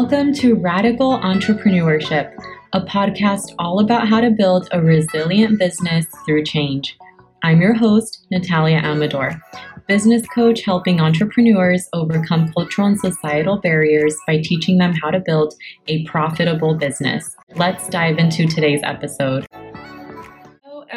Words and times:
Welcome 0.00 0.32
to 0.36 0.54
Radical 0.54 1.18
Entrepreneurship, 1.18 2.32
a 2.72 2.80
podcast 2.80 3.54
all 3.58 3.80
about 3.80 4.08
how 4.08 4.22
to 4.22 4.30
build 4.30 4.66
a 4.72 4.80
resilient 4.80 5.58
business 5.58 6.06
through 6.24 6.44
change. 6.44 6.96
I'm 7.42 7.60
your 7.60 7.74
host, 7.74 8.26
Natalia 8.30 8.78
Amador, 8.78 9.38
business 9.86 10.26
coach 10.34 10.62
helping 10.62 11.02
entrepreneurs 11.02 11.86
overcome 11.92 12.50
cultural 12.54 12.88
and 12.88 12.98
societal 12.98 13.58
barriers 13.60 14.16
by 14.26 14.38
teaching 14.38 14.78
them 14.78 14.94
how 14.94 15.10
to 15.10 15.20
build 15.20 15.52
a 15.86 16.02
profitable 16.06 16.78
business. 16.78 17.36
Let's 17.56 17.86
dive 17.90 18.16
into 18.16 18.46
today's 18.46 18.80
episode 18.82 19.46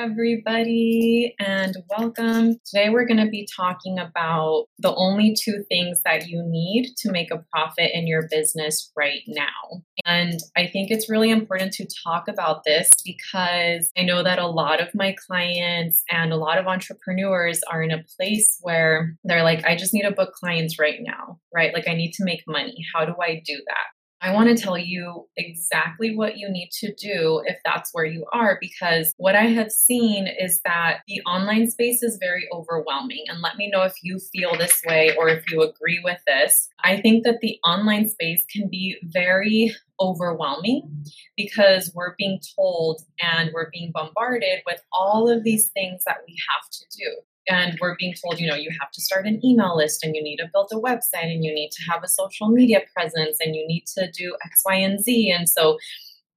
everybody, 0.04 1.34
and 1.40 1.78
welcome. 1.98 2.58
Today, 2.66 2.90
we're 2.90 3.08
going 3.08 3.24
to 3.24 3.30
be 3.30 3.48
talking 3.56 3.98
about 3.98 4.66
the 4.78 4.94
only 4.94 5.34
two 5.34 5.64
things 5.70 6.02
that 6.04 6.28
you 6.28 6.44
need 6.46 6.94
to 6.98 7.10
make 7.10 7.32
a 7.32 7.42
profit 7.54 7.90
in 7.94 8.06
your 8.06 8.28
business 8.30 8.92
right 8.98 9.22
now. 9.28 9.82
And 10.04 10.42
I 10.58 10.68
think 10.68 10.92
it's 10.92 11.10
really 11.10 11.32
important 11.32 11.72
to 11.76 11.88
talk 12.04 12.28
about 12.28 12.66
this 12.66 12.92
because 13.06 13.92
I 13.98 14.04
know 14.04 14.24
that 14.24 14.40
a 14.40 14.48
lot 14.48 14.82
of 14.82 14.90
my 14.94 15.16
clients 15.26 16.04
and 16.12 16.34
a 16.34 16.38
lot 16.38 16.58
of 16.58 16.68
entrepreneurs 16.68 17.62
are 17.72 17.82
in 17.82 17.92
a 17.92 18.04
place 18.18 18.58
where 18.62 19.16
they're 19.24 19.44
like, 19.44 19.64
I 19.64 19.78
just 19.78 19.94
need 19.94 20.04
to 20.04 20.12
book 20.12 20.34
clients 20.34 20.78
right 20.78 21.00
now, 21.00 21.40
right? 21.56 21.74
Like, 21.74 21.88
I 21.88 21.94
need 21.94 22.12
to 22.16 22.26
make 22.26 22.42
money. 22.46 22.76
How 22.94 23.06
do 23.06 23.14
I 23.22 23.42
do 23.46 23.56
that? 23.56 24.03
I 24.24 24.32
want 24.32 24.48
to 24.48 24.56
tell 24.56 24.78
you 24.78 25.28
exactly 25.36 26.16
what 26.16 26.38
you 26.38 26.50
need 26.50 26.70
to 26.80 26.94
do 26.94 27.44
if 27.46 27.58
that's 27.66 27.94
where 27.94 28.06
you 28.06 28.26
are, 28.32 28.58
because 28.62 29.14
what 29.18 29.36
I 29.36 29.48
have 29.48 29.70
seen 29.70 30.28
is 30.28 30.62
that 30.64 31.00
the 31.10 31.20
online 31.24 31.70
space 31.70 32.02
is 32.02 32.18
very 32.22 32.48
overwhelming. 32.54 33.26
And 33.28 33.42
let 33.42 33.58
me 33.58 33.70
know 33.70 33.82
if 33.82 33.96
you 34.02 34.20
feel 34.20 34.58
this 34.58 34.82
way 34.88 35.14
or 35.18 35.28
if 35.28 35.52
you 35.52 35.62
agree 35.62 36.00
with 36.02 36.22
this. 36.26 36.70
I 36.86 37.02
think 37.02 37.26
that 37.26 37.42
the 37.42 37.60
online 37.66 38.08
space 38.08 38.46
can 38.50 38.70
be 38.70 38.96
very 39.04 39.76
overwhelming 40.00 41.06
because 41.36 41.92
we're 41.94 42.16
being 42.18 42.40
told 42.56 43.02
and 43.22 43.52
we're 43.54 43.72
being 43.72 43.92
bombarded 43.94 44.62
with 44.66 44.80
all 44.94 45.30
of 45.30 45.44
these 45.44 45.68
things 45.72 46.04
that 46.06 46.20
we 46.26 46.38
have 46.50 46.70
to 46.70 46.86
do 46.98 47.12
and 47.48 47.78
we're 47.82 47.96
being 47.98 48.14
told, 48.14 48.40
you 48.40 48.48
know, 48.48 48.56
you 48.56 48.70
have 48.80 48.92
to 48.92 49.02
start 49.02 49.26
an 49.26 49.44
email 49.46 49.76
list 49.76 50.04
and 50.04 50.16
you 50.16 50.24
need 50.24 50.38
to 50.38 50.50
build 50.54 50.72
a 50.72 50.76
website 50.76 51.32
and 51.32 51.44
you 51.44 51.54
need 51.54 51.72
to 51.72 51.84
have 51.92 52.04
a 52.04 52.08
social 52.08 52.50
media 52.50 52.82
presence 52.96 53.38
and 53.40 53.56
you 53.56 53.66
need 53.68 53.86
to 53.98 54.10
do 54.12 54.36
X, 54.46 54.62
Y, 54.66 54.76
and 54.76 55.04
Z. 55.04 55.32
And 55.32 55.50
so 55.50 55.78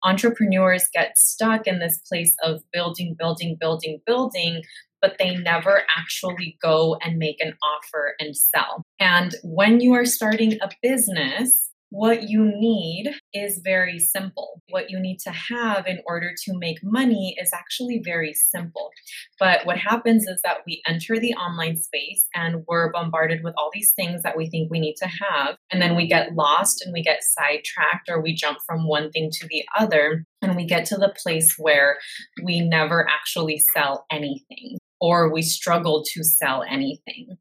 entrepreneurs 0.04 0.88
get 0.92 1.18
stuck 1.18 1.66
in 1.66 1.78
this 1.78 1.98
place 1.98 2.34
of 2.42 2.62
building, 2.72 3.16
building, 3.18 3.56
building, 3.60 4.00
building, 4.06 4.62
but 5.00 5.16
they 5.18 5.36
never 5.36 5.82
actually 5.96 6.56
go 6.62 6.96
and 7.02 7.18
make 7.18 7.40
an 7.40 7.54
offer 7.62 8.14
and 8.18 8.36
sell. 8.36 8.82
And 8.98 9.34
when 9.42 9.80
you 9.80 9.94
are 9.94 10.06
starting 10.06 10.58
a 10.62 10.70
business, 10.82 11.65
what 11.90 12.28
you 12.28 12.44
need 12.44 13.12
is 13.32 13.60
very 13.62 14.00
simple. 14.00 14.60
What 14.70 14.90
you 14.90 14.98
need 14.98 15.18
to 15.20 15.30
have 15.30 15.86
in 15.86 16.00
order 16.04 16.32
to 16.44 16.58
make 16.58 16.78
money 16.82 17.36
is 17.40 17.52
actually 17.54 18.02
very 18.04 18.34
simple. 18.34 18.90
But 19.38 19.64
what 19.66 19.78
happens 19.78 20.26
is 20.26 20.40
that 20.42 20.58
we 20.66 20.82
enter 20.86 21.18
the 21.18 21.34
online 21.34 21.78
space 21.78 22.26
and 22.34 22.64
we're 22.66 22.90
bombarded 22.90 23.44
with 23.44 23.54
all 23.56 23.70
these 23.72 23.92
things 23.92 24.22
that 24.22 24.36
we 24.36 24.50
think 24.50 24.70
we 24.70 24.80
need 24.80 24.96
to 24.96 25.06
have. 25.06 25.56
And 25.70 25.80
then 25.80 25.94
we 25.94 26.08
get 26.08 26.34
lost 26.34 26.82
and 26.84 26.92
we 26.92 27.02
get 27.02 27.22
sidetracked 27.22 28.08
or 28.08 28.20
we 28.20 28.34
jump 28.34 28.58
from 28.66 28.88
one 28.88 29.10
thing 29.12 29.30
to 29.32 29.46
the 29.48 29.64
other. 29.78 30.24
And 30.42 30.56
we 30.56 30.66
get 30.66 30.86
to 30.86 30.96
the 30.96 31.14
place 31.22 31.54
where 31.56 31.98
we 32.44 32.60
never 32.60 33.08
actually 33.08 33.62
sell 33.74 34.06
anything 34.10 34.78
or 35.00 35.32
we 35.32 35.42
struggle 35.42 36.04
to 36.14 36.24
sell 36.24 36.64
anything. 36.68 37.36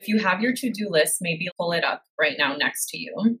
If 0.00 0.08
you 0.08 0.18
have 0.18 0.40
your 0.40 0.52
to 0.52 0.70
do 0.70 0.88
list, 0.90 1.18
maybe 1.20 1.46
pull 1.56 1.72
it 1.72 1.84
up 1.84 2.02
right 2.18 2.34
now 2.36 2.56
next 2.56 2.88
to 2.88 2.98
you 2.98 3.38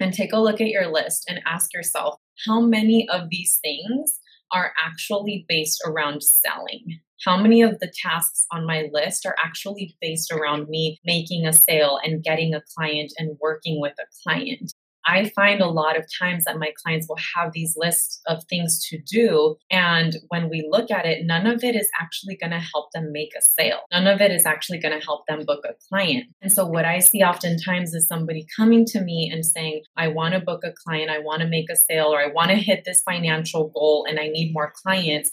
and 0.00 0.12
take 0.12 0.32
a 0.32 0.38
look 0.38 0.60
at 0.60 0.68
your 0.68 0.92
list 0.92 1.24
and 1.28 1.40
ask 1.46 1.72
yourself 1.72 2.18
how 2.46 2.60
many 2.60 3.08
of 3.08 3.28
these 3.30 3.58
things 3.62 4.18
are 4.52 4.72
actually 4.82 5.44
based 5.48 5.82
around 5.86 6.22
selling? 6.22 7.00
How 7.24 7.36
many 7.36 7.62
of 7.62 7.78
the 7.80 7.92
tasks 8.02 8.46
on 8.52 8.66
my 8.66 8.88
list 8.92 9.24
are 9.24 9.36
actually 9.42 9.96
based 10.00 10.30
around 10.30 10.68
me 10.68 10.98
making 11.04 11.46
a 11.46 11.52
sale 11.52 11.98
and 12.04 12.22
getting 12.22 12.54
a 12.54 12.62
client 12.76 13.12
and 13.18 13.38
working 13.40 13.80
with 13.80 13.94
a 13.98 14.06
client? 14.22 14.72
I 15.06 15.30
find 15.30 15.60
a 15.60 15.68
lot 15.68 15.98
of 15.98 16.06
times 16.18 16.44
that 16.44 16.58
my 16.58 16.72
clients 16.82 17.06
will 17.08 17.18
have 17.36 17.52
these 17.52 17.74
lists 17.76 18.20
of 18.26 18.44
things 18.44 18.86
to 18.88 18.98
do. 18.98 19.56
And 19.70 20.16
when 20.28 20.48
we 20.48 20.66
look 20.68 20.90
at 20.90 21.06
it, 21.06 21.24
none 21.24 21.46
of 21.46 21.62
it 21.62 21.74
is 21.74 21.88
actually 22.00 22.36
going 22.36 22.52
to 22.52 22.58
help 22.58 22.92
them 22.92 23.12
make 23.12 23.32
a 23.36 23.42
sale. 23.42 23.80
None 23.92 24.06
of 24.06 24.20
it 24.20 24.30
is 24.30 24.46
actually 24.46 24.78
going 24.78 24.98
to 24.98 25.04
help 25.04 25.26
them 25.26 25.44
book 25.46 25.64
a 25.64 25.74
client. 25.88 26.26
And 26.40 26.50
so, 26.50 26.66
what 26.66 26.84
I 26.84 26.98
see 27.00 27.22
oftentimes 27.22 27.94
is 27.94 28.06
somebody 28.06 28.46
coming 28.56 28.84
to 28.86 29.00
me 29.00 29.30
and 29.32 29.44
saying, 29.44 29.82
I 29.96 30.08
want 30.08 30.34
to 30.34 30.40
book 30.40 30.62
a 30.64 30.72
client, 30.84 31.10
I 31.10 31.18
want 31.18 31.42
to 31.42 31.48
make 31.48 31.70
a 31.70 31.76
sale, 31.76 32.06
or 32.06 32.20
I 32.20 32.28
want 32.28 32.50
to 32.50 32.56
hit 32.56 32.84
this 32.84 33.02
financial 33.02 33.68
goal 33.68 34.06
and 34.08 34.18
I 34.18 34.28
need 34.28 34.52
more 34.52 34.72
clients. 34.82 35.30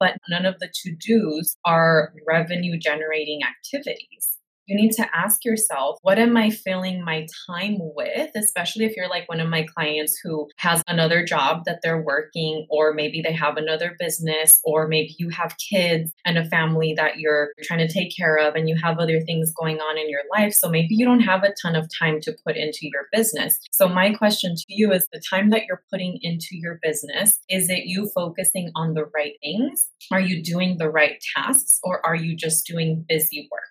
But 0.00 0.16
none 0.28 0.46
of 0.46 0.60
the 0.60 0.68
to 0.72 0.94
dos 0.94 1.56
are 1.64 2.12
revenue 2.26 2.78
generating 2.78 3.40
activities 3.42 4.37
you 4.68 4.76
need 4.76 4.92
to 4.92 5.06
ask 5.16 5.44
yourself, 5.44 5.98
what 6.02 6.18
am 6.18 6.36
I 6.36 6.50
filling 6.50 7.02
my 7.02 7.26
time 7.46 7.78
with? 7.78 8.30
Especially 8.36 8.84
if 8.84 8.96
you're 8.96 9.08
like 9.08 9.28
one 9.28 9.40
of 9.40 9.48
my 9.48 9.64
clients 9.74 10.20
who 10.22 10.48
has 10.56 10.82
another 10.86 11.24
job 11.24 11.64
that 11.64 11.80
they're 11.82 12.02
working, 12.02 12.66
or 12.68 12.92
maybe 12.92 13.22
they 13.22 13.32
have 13.32 13.56
another 13.56 13.96
business, 13.98 14.60
or 14.64 14.86
maybe 14.86 15.16
you 15.18 15.30
have 15.30 15.56
kids 15.56 16.12
and 16.26 16.36
a 16.36 16.44
family 16.44 16.92
that 16.94 17.18
you're 17.18 17.48
trying 17.62 17.86
to 17.86 17.92
take 17.92 18.14
care 18.14 18.36
of, 18.36 18.54
and 18.54 18.68
you 18.68 18.76
have 18.76 18.98
other 18.98 19.20
things 19.22 19.52
going 19.58 19.78
on 19.78 19.98
in 19.98 20.10
your 20.10 20.20
life. 20.36 20.52
So 20.52 20.68
maybe 20.68 20.94
you 20.94 21.06
don't 21.06 21.20
have 21.20 21.44
a 21.44 21.54
ton 21.62 21.74
of 21.74 21.88
time 21.98 22.20
to 22.22 22.36
put 22.46 22.56
into 22.56 22.80
your 22.82 23.06
business. 23.10 23.58
So, 23.72 23.88
my 23.88 24.12
question 24.12 24.54
to 24.54 24.64
you 24.68 24.92
is 24.92 25.08
the 25.12 25.22
time 25.30 25.48
that 25.50 25.62
you're 25.66 25.82
putting 25.90 26.18
into 26.20 26.48
your 26.52 26.78
business, 26.82 27.40
is 27.48 27.70
it 27.70 27.84
you 27.86 28.10
focusing 28.14 28.70
on 28.76 28.92
the 28.92 29.06
right 29.14 29.34
things? 29.42 29.88
Are 30.12 30.20
you 30.20 30.42
doing 30.42 30.76
the 30.78 30.90
right 30.90 31.22
tasks, 31.34 31.80
or 31.82 32.04
are 32.06 32.14
you 32.14 32.36
just 32.36 32.66
doing 32.66 33.06
busy 33.08 33.48
work? 33.50 33.62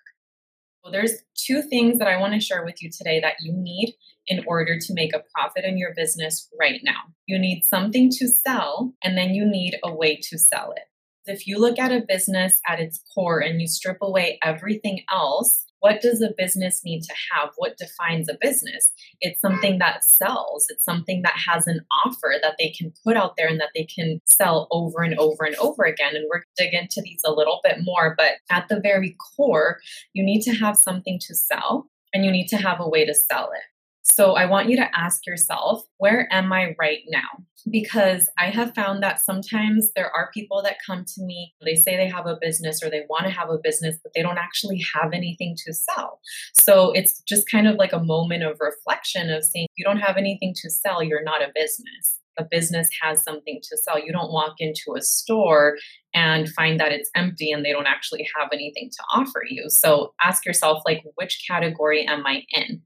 Well, 0.82 0.92
there's 0.92 1.22
two 1.34 1.62
things 1.62 1.98
that 1.98 2.08
I 2.08 2.18
want 2.18 2.34
to 2.34 2.40
share 2.40 2.64
with 2.64 2.82
you 2.82 2.90
today 2.90 3.20
that 3.20 3.36
you 3.40 3.52
need 3.52 3.94
in 4.26 4.44
order 4.46 4.78
to 4.78 4.94
make 4.94 5.14
a 5.14 5.22
profit 5.34 5.64
in 5.64 5.76
your 5.76 5.94
business 5.94 6.48
right 6.58 6.80
now. 6.84 7.12
You 7.26 7.38
need 7.38 7.64
something 7.64 8.10
to 8.12 8.28
sell, 8.28 8.94
and 9.02 9.16
then 9.16 9.34
you 9.34 9.44
need 9.44 9.78
a 9.84 9.94
way 9.94 10.20
to 10.30 10.38
sell 10.38 10.72
it. 10.72 10.84
If 11.26 11.46
you 11.46 11.58
look 11.58 11.78
at 11.78 11.92
a 11.92 12.04
business 12.06 12.60
at 12.66 12.80
its 12.80 13.02
core 13.14 13.40
and 13.40 13.60
you 13.60 13.66
strip 13.66 13.98
away 14.00 14.38
everything 14.42 15.02
else, 15.12 15.64
what 15.80 16.00
does 16.00 16.22
a 16.22 16.34
business 16.36 16.82
need 16.84 17.02
to 17.02 17.14
have? 17.32 17.50
What 17.56 17.76
defines 17.76 18.28
a 18.28 18.38
business? 18.40 18.92
It's 19.20 19.40
something 19.40 19.78
that 19.78 20.04
sells. 20.04 20.66
It's 20.68 20.84
something 20.84 21.22
that 21.22 21.36
has 21.48 21.66
an 21.66 21.80
offer 22.04 22.34
that 22.42 22.56
they 22.58 22.70
can 22.70 22.92
put 23.04 23.16
out 23.16 23.34
there 23.36 23.48
and 23.48 23.60
that 23.60 23.70
they 23.74 23.84
can 23.84 24.20
sell 24.26 24.68
over 24.70 25.02
and 25.02 25.18
over 25.18 25.44
and 25.44 25.56
over 25.56 25.84
again. 25.84 26.16
And 26.16 26.26
we're 26.30 26.42
dig 26.56 26.74
into 26.74 27.00
these 27.02 27.20
a 27.24 27.32
little 27.32 27.60
bit 27.62 27.78
more, 27.82 28.14
but 28.16 28.32
at 28.50 28.68
the 28.68 28.80
very 28.80 29.16
core, 29.36 29.78
you 30.12 30.24
need 30.24 30.42
to 30.42 30.52
have 30.52 30.76
something 30.76 31.18
to 31.26 31.34
sell 31.34 31.88
and 32.12 32.24
you 32.24 32.30
need 32.30 32.48
to 32.48 32.56
have 32.56 32.80
a 32.80 32.88
way 32.88 33.04
to 33.04 33.14
sell 33.14 33.50
it. 33.52 33.62
So 34.10 34.34
I 34.34 34.46
want 34.46 34.68
you 34.68 34.76
to 34.76 34.98
ask 34.98 35.26
yourself, 35.26 35.84
where 35.98 36.28
am 36.32 36.52
I 36.52 36.74
right 36.78 37.00
now? 37.08 37.44
Because 37.70 38.28
I 38.38 38.46
have 38.46 38.74
found 38.74 39.02
that 39.02 39.20
sometimes 39.20 39.90
there 39.94 40.10
are 40.14 40.30
people 40.32 40.62
that 40.62 40.78
come 40.86 41.04
to 41.04 41.22
me, 41.22 41.54
they 41.64 41.74
say 41.74 41.96
they 41.96 42.08
have 42.08 42.26
a 42.26 42.38
business 42.40 42.82
or 42.82 42.90
they 42.90 43.04
want 43.08 43.26
to 43.26 43.30
have 43.30 43.50
a 43.50 43.58
business, 43.62 43.98
but 44.02 44.12
they 44.14 44.22
don't 44.22 44.38
actually 44.38 44.82
have 44.94 45.12
anything 45.12 45.56
to 45.66 45.74
sell. 45.74 46.20
So 46.54 46.92
it's 46.92 47.20
just 47.28 47.50
kind 47.50 47.68
of 47.68 47.76
like 47.76 47.92
a 47.92 48.02
moment 48.02 48.44
of 48.44 48.58
reflection 48.60 49.30
of 49.30 49.44
saying, 49.44 49.68
you 49.76 49.84
don't 49.84 50.00
have 50.00 50.16
anything 50.16 50.54
to 50.62 50.70
sell, 50.70 51.02
you're 51.02 51.22
not 51.22 51.42
a 51.42 51.52
business 51.54 52.18
a 52.38 52.46
business 52.48 52.88
has 53.02 53.22
something 53.22 53.60
to 53.62 53.76
sell. 53.76 53.98
You 53.98 54.12
don't 54.12 54.32
walk 54.32 54.54
into 54.58 54.94
a 54.96 55.02
store 55.02 55.76
and 56.14 56.48
find 56.48 56.80
that 56.80 56.92
it's 56.92 57.10
empty 57.14 57.50
and 57.50 57.64
they 57.64 57.72
don't 57.72 57.86
actually 57.86 58.26
have 58.38 58.48
anything 58.52 58.90
to 58.90 59.02
offer 59.12 59.42
you. 59.48 59.64
So 59.68 60.14
ask 60.22 60.46
yourself 60.46 60.82
like 60.86 61.02
which 61.16 61.44
category 61.48 62.06
am 62.06 62.24
I 62.26 62.44
in? 62.50 62.82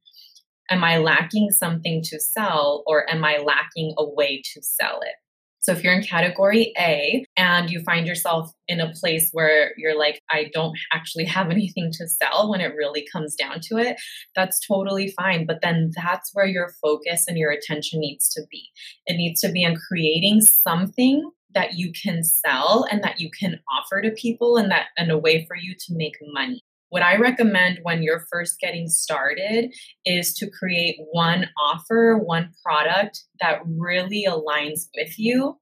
Am 0.73 0.83
I 0.83 0.97
lacking 0.97 1.51
something 1.51 2.03
to 2.05 2.19
sell 2.19 2.83
or 2.87 3.09
am 3.11 3.25
I 3.25 3.37
lacking 3.37 3.95
a 3.99 4.09
way 4.09 4.43
to 4.55 4.63
sell 4.63 5.01
it? 5.03 5.15
So 5.61 5.71
if 5.71 5.85
you're 5.85 5.93
in 5.93 6.03
category 6.03 6.73
A 6.77 7.25
and 7.37 7.71
you 7.71 7.83
find 7.83 8.05
yourself 8.05 8.51
in 8.67 8.81
a 8.81 8.93
place 8.95 9.29
where 9.31 9.73
you're 9.77 9.97
like, 9.97 10.21
I 10.29 10.51
don't 10.53 10.77
actually 10.93 11.27
have 11.27 11.51
anything 11.51 11.93
to 11.99 12.09
sell 12.09 12.51
when 12.51 12.61
it 12.61 12.75
really 12.75 13.07
comes 13.13 13.37
down 13.37 13.61
to 13.69 13.77
it, 13.77 13.97
that's 14.35 14.67
totally 14.67 15.13
fine. 15.13 15.47
But 15.47 15.61
then 15.63 15.93
that's 15.95 16.31
where 16.33 16.47
your 16.47 16.73
focus 16.83 17.27
and 17.29 17.39
your 17.39 17.53
attention 17.53 18.01
needs 18.01 18.29
to 18.31 18.43
be. 18.51 18.71
It 19.07 19.17
needs 19.17 19.41
to 19.43 19.53
be 19.53 19.65
on 19.65 19.77
creating 19.77 20.41
something 20.41 21.31
that 21.55 21.75
you 21.75 21.93
can 21.93 22.25
sell 22.25 22.87
and 22.91 23.05
that 23.05 23.21
you 23.21 23.31
can 23.39 23.61
offer 23.71 24.01
to 24.01 24.11
people 24.11 24.57
and 24.57 24.71
that 24.71 24.87
and 24.97 25.13
a 25.13 25.19
way 25.19 25.45
for 25.47 25.55
you 25.55 25.75
to 25.75 25.95
make 25.95 26.17
money 26.33 26.65
What 26.93 27.03
I 27.03 27.17
recommend 27.17 27.79
when 27.85 28.03
you're 28.03 28.27
first 28.31 28.61
getting 28.61 28.87
started 28.87 29.75
is 30.05 30.35
to 30.35 30.51
create 30.51 30.99
one 31.11 31.49
offer, 31.59 32.19
one 32.19 32.53
product 32.63 33.25
that 33.41 33.61
really 33.65 34.27
aligns 34.29 34.89
with 34.95 35.19
you 35.19 35.57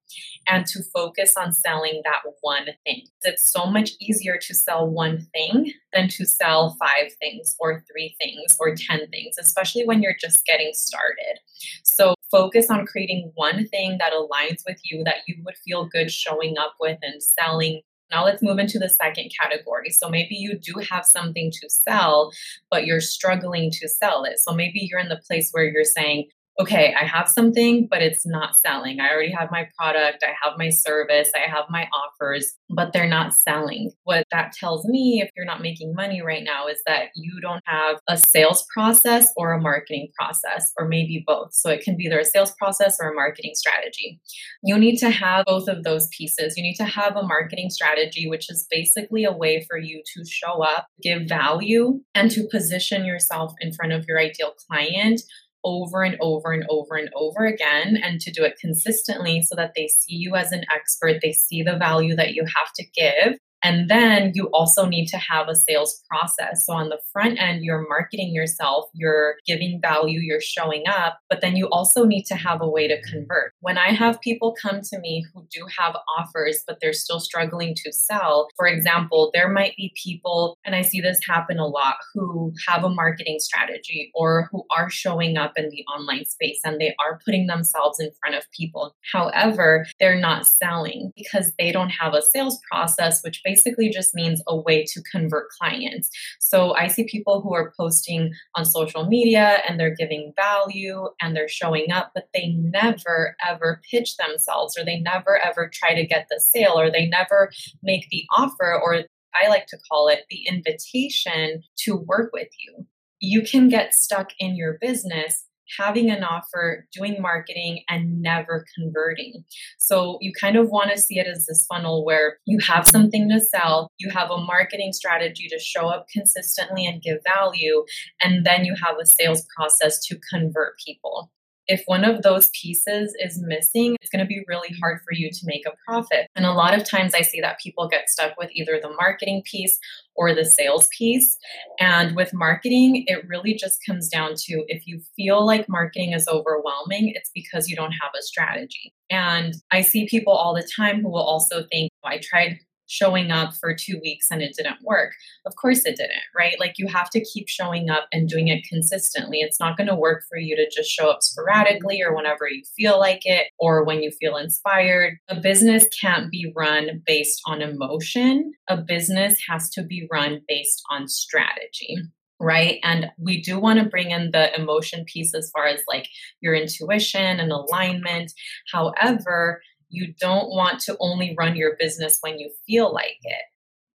and 0.48 0.66
to 0.66 0.82
focus 0.92 1.34
on 1.36 1.52
selling 1.52 2.02
that 2.02 2.22
one 2.40 2.66
thing. 2.84 3.06
It's 3.22 3.48
so 3.48 3.66
much 3.66 3.92
easier 4.00 4.38
to 4.38 4.52
sell 4.52 4.88
one 4.88 5.24
thing 5.32 5.72
than 5.92 6.08
to 6.08 6.26
sell 6.26 6.76
five 6.80 7.12
things 7.20 7.54
or 7.60 7.84
three 7.88 8.16
things 8.20 8.56
or 8.58 8.74
10 8.74 9.08
things, 9.10 9.36
especially 9.38 9.86
when 9.86 10.02
you're 10.02 10.16
just 10.20 10.44
getting 10.46 10.72
started. 10.72 11.38
So 11.84 12.16
focus 12.28 12.70
on 12.70 12.86
creating 12.86 13.30
one 13.36 13.68
thing 13.68 13.98
that 14.00 14.12
aligns 14.12 14.62
with 14.66 14.80
you 14.82 15.04
that 15.04 15.18
you 15.28 15.36
would 15.44 15.56
feel 15.64 15.86
good 15.86 16.10
showing 16.10 16.58
up 16.58 16.74
with 16.80 16.98
and 17.02 17.22
selling 17.22 17.82
now 18.10 18.24
let's 18.24 18.42
move 18.42 18.58
into 18.58 18.78
the 18.78 18.88
second 18.88 19.30
category. 19.40 19.90
So 19.90 20.08
maybe 20.08 20.34
you 20.34 20.58
do 20.58 20.74
have 20.90 21.04
something 21.04 21.50
to 21.52 21.68
sell, 21.68 22.32
but 22.70 22.86
you're 22.86 23.00
struggling 23.00 23.70
to 23.72 23.88
sell 23.88 24.24
it. 24.24 24.38
So 24.38 24.52
maybe 24.52 24.80
you're 24.80 25.00
in 25.00 25.08
the 25.08 25.20
place 25.26 25.50
where 25.52 25.64
you're 25.64 25.84
saying, 25.84 26.28
okay, 26.60 26.94
I 27.00 27.06
have 27.06 27.26
something, 27.26 27.88
but 27.90 28.02
it's 28.02 28.26
not 28.26 28.54
selling. 28.54 29.00
I 29.00 29.10
already 29.10 29.32
have 29.32 29.50
my 29.50 29.66
product, 29.78 30.22
I 30.22 30.34
have 30.42 30.58
my 30.58 30.68
service, 30.68 31.30
I 31.34 31.50
have 31.50 31.64
my 31.70 31.88
offers, 31.94 32.54
but 32.68 32.92
they're 32.92 33.08
not 33.08 33.32
selling. 33.32 33.92
What 34.04 34.26
that 34.30 34.52
tells 34.52 34.84
me, 34.84 35.22
if 35.24 35.30
you're 35.34 35.46
not 35.46 35.62
making 35.62 35.94
money 35.94 36.20
right 36.20 36.44
now, 36.44 36.66
is 36.66 36.82
that 36.86 37.08
you 37.16 37.40
don't 37.40 37.62
have 37.64 37.96
a 38.08 38.18
sales 38.18 38.66
process 38.74 39.32
or 39.38 39.54
a 39.54 39.60
marketing 39.60 40.08
process, 40.18 40.70
or 40.78 40.86
maybe 40.86 41.24
both. 41.26 41.54
So 41.54 41.70
it 41.70 41.82
can 41.82 41.96
be 41.96 42.04
either 42.04 42.20
a 42.20 42.24
sales 42.26 42.52
process 42.58 42.98
or 43.00 43.10
a 43.10 43.14
marketing 43.14 43.52
strategy. 43.54 44.20
You 44.62 44.76
need 44.76 44.98
to 44.98 45.08
have 45.08 45.46
both 45.46 45.66
of 45.66 45.82
those 45.82 46.08
pieces. 46.08 46.58
You 46.58 46.62
need 46.62 46.76
to 46.76 46.84
have 46.84 47.16
a 47.16 47.22
marketing 47.22 47.70
strategy, 47.70 48.28
which 48.28 48.50
is 48.50 48.66
basically 48.70 49.24
a 49.24 49.32
way 49.32 49.64
for 49.66 49.78
you 49.78 50.02
to 50.14 50.24
show 50.28 50.62
up, 50.62 50.88
give 51.02 51.22
value, 51.26 52.00
and 52.14 52.30
to 52.32 52.46
position 52.50 53.06
yourself 53.06 53.54
in 53.60 53.72
front 53.72 53.92
of 53.92 54.04
your 54.06 54.20
ideal 54.20 54.52
client 54.68 55.22
over 55.64 56.02
and 56.02 56.16
over 56.20 56.52
and 56.52 56.64
over 56.68 56.96
and 56.96 57.10
over 57.14 57.44
again 57.44 57.98
and 58.02 58.20
to 58.20 58.30
do 58.30 58.42
it 58.44 58.58
consistently 58.60 59.42
so 59.42 59.54
that 59.56 59.72
they 59.76 59.88
see 59.88 60.14
you 60.14 60.34
as 60.34 60.52
an 60.52 60.64
expert, 60.74 61.20
they 61.22 61.32
see 61.32 61.62
the 61.62 61.76
value 61.76 62.16
that 62.16 62.34
you 62.34 62.44
have 62.44 62.72
to 62.76 62.84
give, 62.94 63.38
and 63.62 63.88
then 63.88 64.32
you 64.34 64.48
also 64.52 64.86
need 64.86 65.06
to 65.08 65.18
have 65.18 65.48
a 65.48 65.54
sales 65.54 66.02
process. 66.08 66.64
So 66.66 66.72
on 66.72 66.88
the 66.88 67.00
front 67.12 67.40
end, 67.40 67.64
you're 67.64 67.86
marketing 67.88 68.34
yourself, 68.34 68.86
you're 68.94 69.34
giving 69.46 69.80
value, 69.82 70.20
you're 70.20 70.40
showing 70.40 70.84
up, 70.88 71.18
but 71.28 71.40
then 71.40 71.56
you 71.56 71.68
also 71.68 72.04
need 72.04 72.24
to 72.24 72.34
have 72.34 72.60
a 72.60 72.68
way 72.68 72.88
to 72.88 73.00
convert. 73.02 73.52
When 73.60 73.78
I 73.78 73.92
have 73.92 74.20
people 74.20 74.54
come 74.60 74.80
to 74.82 74.98
me 74.98 75.24
who 75.32 75.46
do 75.50 75.66
have 75.78 75.96
offers, 76.18 76.62
but 76.66 76.78
they're 76.80 76.92
still 76.92 77.20
struggling 77.20 77.74
to 77.84 77.92
sell, 77.92 78.48
for 78.56 78.66
example, 78.66 79.30
there 79.34 79.48
might 79.48 79.76
be 79.76 79.92
people, 80.02 80.56
and 80.64 80.74
I 80.74 80.82
see 80.82 81.00
this 81.00 81.18
happen 81.26 81.58
a 81.58 81.66
lot, 81.66 81.96
who 82.14 82.52
have 82.66 82.84
a 82.84 82.88
marketing 82.88 83.38
strategy 83.40 84.10
or 84.14 84.48
who 84.50 84.64
are 84.76 84.90
showing 84.90 85.36
up 85.36 85.52
in 85.56 85.68
the 85.70 85.84
online 85.94 86.24
space 86.24 86.60
and 86.64 86.80
they 86.80 86.94
are 86.98 87.18
putting 87.24 87.46
themselves 87.46 88.00
in 88.00 88.10
front 88.20 88.36
of 88.36 88.44
people. 88.56 88.94
However, 89.12 89.86
they're 89.98 90.20
not 90.20 90.46
selling 90.46 91.12
because 91.16 91.52
they 91.58 91.72
don't 91.72 91.90
have 91.90 92.14
a 92.14 92.22
sales 92.22 92.58
process, 92.70 93.22
which 93.22 93.42
basically 93.50 93.90
just 93.90 94.14
means 94.14 94.42
a 94.46 94.56
way 94.56 94.84
to 94.84 95.02
convert 95.10 95.48
clients. 95.50 96.08
So 96.38 96.74
I 96.74 96.86
see 96.86 97.04
people 97.04 97.40
who 97.40 97.52
are 97.54 97.72
posting 97.76 98.32
on 98.54 98.64
social 98.64 99.06
media 99.06 99.58
and 99.66 99.78
they're 99.78 99.94
giving 99.94 100.32
value 100.36 101.08
and 101.20 101.34
they're 101.34 101.48
showing 101.48 101.90
up, 101.90 102.12
but 102.14 102.28
they 102.32 102.54
never 102.58 103.36
ever 103.46 103.80
pitch 103.90 104.16
themselves 104.16 104.78
or 104.78 104.84
they 104.84 105.00
never 105.00 105.38
ever 105.38 105.70
try 105.72 105.94
to 105.94 106.06
get 106.06 106.26
the 106.30 106.40
sale 106.40 106.78
or 106.78 106.90
they 106.90 107.06
never 107.06 107.50
make 107.82 108.08
the 108.10 108.24
offer 108.36 108.80
or 108.80 109.02
I 109.34 109.48
like 109.48 109.66
to 109.66 109.78
call 109.90 110.08
it 110.08 110.24
the 110.28 110.46
invitation 110.48 111.62
to 111.84 111.96
work 111.96 112.30
with 112.32 112.48
you. 112.58 112.86
You 113.20 113.42
can 113.42 113.68
get 113.68 113.94
stuck 113.94 114.30
in 114.38 114.56
your 114.56 114.78
business 114.80 115.44
having 115.78 116.10
an 116.10 116.22
offer, 116.22 116.86
doing 116.92 117.20
marketing, 117.20 117.82
and 117.88 118.20
never 118.20 118.64
converting. 118.76 119.44
So 119.78 120.18
you 120.20 120.32
kind 120.38 120.56
of 120.56 120.68
want 120.70 120.90
to 120.90 120.98
see 120.98 121.18
it 121.18 121.26
as 121.26 121.46
this 121.46 121.66
funnel 121.66 122.04
where 122.04 122.38
you 122.46 122.58
have 122.66 122.86
something 122.86 123.28
to 123.28 123.40
sell, 123.40 123.90
you 123.98 124.10
have 124.10 124.30
a 124.30 124.38
marketing 124.38 124.92
strategy 124.92 125.48
to 125.48 125.58
show 125.58 125.88
up 125.88 126.06
consistently 126.12 126.86
and 126.86 127.02
give 127.02 127.18
value, 127.24 127.84
and 128.20 128.44
then 128.44 128.64
you 128.64 128.74
have 128.82 128.96
a 129.00 129.06
sales 129.06 129.46
process 129.56 130.04
to 130.06 130.18
convert 130.30 130.78
people 130.84 131.30
if 131.66 131.82
one 131.86 132.04
of 132.04 132.22
those 132.22 132.50
pieces 132.60 133.14
is 133.20 133.40
missing, 133.42 133.96
it's 134.00 134.10
going 134.10 134.24
to 134.24 134.28
be 134.28 134.44
really 134.48 134.74
hard 134.80 135.00
for 135.04 135.12
you 135.12 135.30
to 135.30 135.40
make 135.44 135.62
a 135.66 135.76
profit. 135.86 136.26
And 136.34 136.44
a 136.44 136.52
lot 136.52 136.76
of 136.76 136.88
times 136.88 137.14
I 137.14 137.22
see 137.22 137.40
that 137.40 137.60
people 137.60 137.88
get 137.88 138.08
stuck 138.08 138.36
with 138.38 138.50
either 138.52 138.78
the 138.80 138.92
marketing 139.00 139.42
piece 139.44 139.78
or 140.16 140.34
the 140.34 140.44
sales 140.44 140.88
piece. 140.96 141.38
And 141.78 142.16
with 142.16 142.34
marketing, 142.34 143.04
it 143.06 143.26
really 143.28 143.54
just 143.54 143.78
comes 143.86 144.08
down 144.08 144.34
to 144.36 144.64
if 144.68 144.86
you 144.86 145.00
feel 145.16 145.46
like 145.46 145.68
marketing 145.68 146.12
is 146.12 146.28
overwhelming, 146.28 147.12
it's 147.14 147.30
because 147.34 147.68
you 147.68 147.76
don't 147.76 147.92
have 147.92 148.12
a 148.18 148.22
strategy. 148.22 148.92
And 149.10 149.54
I 149.70 149.82
see 149.82 150.08
people 150.08 150.32
all 150.32 150.54
the 150.54 150.68
time 150.76 151.00
who 151.00 151.10
will 151.10 151.22
also 151.22 151.64
think, 151.70 151.90
oh, 152.04 152.08
I 152.08 152.20
tried 152.22 152.58
showing 152.90 153.30
up 153.30 153.54
for 153.54 153.72
two 153.72 154.00
weeks 154.02 154.26
and 154.30 154.42
it 154.42 154.54
didn't 154.56 154.82
work. 154.82 155.12
Of 155.46 155.54
course 155.54 155.86
it 155.86 155.96
didn't, 155.96 156.24
right? 156.36 156.58
Like 156.58 156.74
you 156.76 156.88
have 156.88 157.08
to 157.10 157.24
keep 157.24 157.48
showing 157.48 157.88
up 157.88 158.08
and 158.12 158.28
doing 158.28 158.48
it 158.48 158.66
consistently. 158.68 159.38
It's 159.38 159.60
not 159.60 159.76
going 159.76 159.86
to 159.86 159.94
work 159.94 160.24
for 160.28 160.36
you 160.36 160.56
to 160.56 160.68
just 160.68 160.90
show 160.90 161.08
up 161.08 161.22
sporadically 161.22 162.02
or 162.02 162.14
whenever 162.14 162.48
you 162.50 162.62
feel 162.76 162.98
like 162.98 163.22
it 163.24 163.46
or 163.60 163.84
when 163.84 164.02
you 164.02 164.10
feel 164.10 164.36
inspired. 164.36 165.18
A 165.28 165.36
business 165.36 165.86
can't 166.00 166.32
be 166.32 166.52
run 166.56 167.02
based 167.06 167.40
on 167.46 167.62
emotion. 167.62 168.52
A 168.68 168.76
business 168.76 169.38
has 169.48 169.70
to 169.70 169.84
be 169.84 170.08
run 170.10 170.40
based 170.48 170.82
on 170.90 171.06
strategy 171.06 171.96
right? 172.40 172.78
And 172.82 173.10
we 173.18 173.42
do 173.42 173.60
want 173.60 173.78
to 173.78 173.88
bring 173.88 174.10
in 174.10 174.30
the 174.32 174.58
emotion 174.58 175.04
piece 175.04 175.34
as 175.34 175.50
far 175.54 175.66
as 175.66 175.82
like 175.86 176.08
your 176.40 176.54
intuition 176.54 177.38
and 177.38 177.52
alignment. 177.52 178.32
However, 178.72 179.60
you 179.90 180.14
don't 180.20 180.48
want 180.48 180.80
to 180.80 180.96
only 181.00 181.34
run 181.38 181.56
your 181.56 181.76
business 181.78 182.18
when 182.20 182.38
you 182.38 182.50
feel 182.66 182.92
like 182.92 183.18
it. 183.22 183.42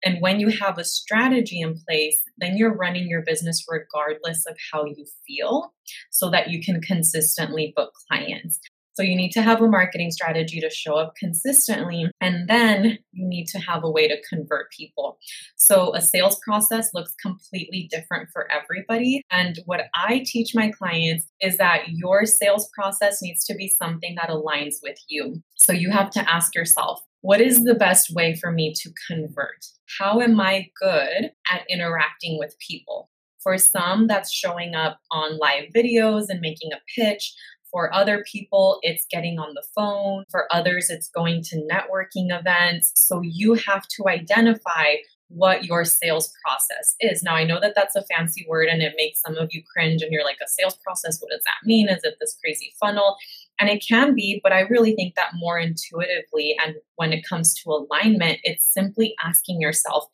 And 0.05 0.21
when 0.21 0.41
you 0.41 0.49
have 0.49 0.79
a 0.79 0.85
strategy 0.85 1.61
in 1.61 1.79
place, 1.89 2.21
then 2.39 2.56
you're 2.56 2.75
running 2.75 3.09
your 3.09 3.23
business 3.25 3.65
regardless 3.69 4.44
of 4.47 4.56
how 4.73 4.85
you 4.85 5.06
feel 5.27 5.73
so 6.11 6.31
that 6.31 6.50
you 6.50 6.61
can 6.61 6.81
consistently 6.81 7.73
book 7.77 7.93
clients. 8.09 8.59
So 8.94 9.03
you 9.03 9.17
need 9.17 9.31
to 9.33 9.43
have 9.43 9.61
a 9.61 9.69
marketing 9.69 10.11
strategy 10.11 10.61
to 10.61 10.69
show 10.69 10.94
up 10.94 11.15
consistently, 11.17 12.11
and 12.21 12.49
then 12.49 12.99
you 13.12 13.27
need 13.27 13.47
to 13.47 13.59
have 13.59 13.85
a 13.85 13.91
way 13.91 14.06
to 14.06 14.23
convert 14.29 14.71
people. 14.71 15.19
So 15.56 15.94
a 15.94 16.00
sales 16.00 16.39
process 16.47 16.91
looks 16.93 17.15
completely 17.21 17.89
different 17.91 18.29
for 18.33 18.49
everybody. 18.50 19.23
And 19.31 19.59
what 19.65 19.83
I 19.94 20.23
teach 20.27 20.55
my 20.55 20.71
clients 20.71 21.27
is 21.41 21.56
that 21.56 21.89
your 21.89 22.27
sales 22.27 22.69
process 22.75 23.23
needs 23.23 23.44
to 23.47 23.55
be 23.55 23.69
something 23.69 24.15
that 24.17 24.29
aligns 24.29 24.77
with 24.83 24.99
you. 25.09 25.43
So 25.56 25.73
you 25.73 25.91
have 25.91 26.11
to 26.11 26.31
ask 26.31 26.55
yourself, 26.55 27.03
what 27.23 27.41
is 27.41 27.65
the 27.65 27.75
best 27.75 28.12
way 28.15 28.35
for 28.35 28.50
me 28.50 28.75
to 28.75 28.91
convert? 29.06 29.65
How 29.99 30.21
am 30.21 30.41
I 30.41 30.70
good 30.79 31.31
at 31.51 31.63
interacting 31.69 32.39
with 32.39 32.56
people? 32.58 33.08
For 33.43 33.58
some, 33.58 34.06
that's 34.06 34.32
showing 34.32 34.75
up 34.75 35.01
on 35.11 35.39
live 35.39 35.65
videos 35.75 36.27
and 36.29 36.41
making 36.41 36.72
a 36.72 36.81
pitch. 36.94 37.34
For 37.72 37.93
other 37.93 38.24
people, 38.31 38.79
it's 38.82 39.06
getting 39.10 39.38
on 39.38 39.55
the 39.55 39.64
phone. 39.74 40.24
For 40.31 40.46
others, 40.52 40.91
it's 40.91 41.08
going 41.08 41.43
to 41.44 41.67
networking 41.70 42.38
events. 42.38 42.93
So 42.96 43.22
you 43.22 43.55
have 43.55 43.88
to 43.96 44.08
identify 44.08 44.96
what 45.34 45.64
your 45.64 45.84
sales 45.84 46.32
process 46.44 46.94
is. 47.00 47.22
Now, 47.22 47.34
I 47.34 47.44
know 47.44 47.58
that 47.60 47.72
that's 47.74 47.96
a 47.96 48.05
fancy 48.05 48.44
word 48.48 48.69
and 48.69 48.82
it 48.82 48.94
makes 48.96 49.20
some 49.20 49.36
of 49.36 49.48
you 49.50 49.62
cringe 49.72 50.02
and 50.02 50.12
you're 50.12 50.24
like, 50.24 50.36
a 50.44 50.48
sales 50.48 50.76
process, 50.84 51.20
what 51.20 51.31
does 51.31 51.43
that 51.44 51.67
mean? 51.67 51.88
Is 51.88 52.05
it 52.05 52.17
this 52.20 52.36
crazy 52.44 52.74
funnel? 52.79 53.17
And 53.58 53.70
it 53.70 53.84
can 53.86 54.14
be, 54.14 54.41
but 54.43 54.52
I 54.52 54.60
really 54.60 54.94
think 54.94 55.14
that 55.14 55.32
more 55.34 55.58
intuitively 55.58 56.56
and 56.62 56.74
when 56.96 57.12
it 57.12 57.24
comes 57.26 57.55
to 57.62 57.70
alignment, 57.70 58.41
it's 58.44 58.70
simply 58.70 59.14
asking 59.24 59.60
yourself, 59.60 60.05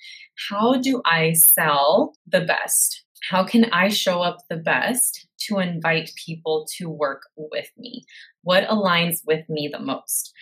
how 0.51 0.77
do 0.77 1.03
I 1.05 1.33
sell 1.33 2.15
the 2.27 2.43
best? 2.43 3.05
How 3.31 3.45
can 3.45 3.67
I 3.73 3.89
show 3.89 4.23
up 4.23 4.39
the 4.49 4.57
best 4.57 5.27
to 5.47 5.59
invite 5.59 6.11
people 6.25 6.67
to 6.77 6.89
work 6.89 7.23
with 7.37 7.71
me? 7.77 8.05
What 8.43 8.69
aligns 8.69 9.21
with 9.27 9.49
me 9.49 9.69
the 9.73 9.81
most? 9.81 10.33